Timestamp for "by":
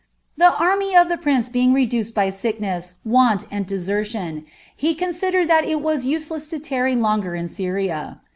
2.15-2.31